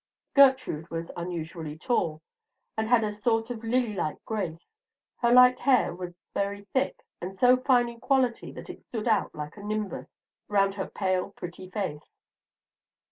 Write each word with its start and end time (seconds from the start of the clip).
Gertrude 0.33 0.89
was 0.89 1.11
unusually 1.15 1.77
tall, 1.77 2.23
and 2.75 2.87
had 2.87 3.03
a 3.03 3.11
sort 3.11 3.51
of 3.51 3.63
lily 3.63 3.93
like 3.93 4.17
grace; 4.25 4.65
her 5.17 5.31
light 5.31 5.59
hair 5.59 5.93
was 5.93 6.15
very 6.33 6.65
thick, 6.73 7.05
and 7.21 7.37
so 7.37 7.55
fine 7.57 7.87
in 7.87 7.99
quality 7.99 8.51
that 8.51 8.67
it 8.67 8.81
stood 8.81 9.07
out 9.07 9.35
like 9.35 9.57
a 9.57 9.63
nimbus 9.63 10.07
round 10.47 10.73
her 10.73 10.87
pale 10.87 11.29
pretty 11.33 11.69
face. 11.69 12.17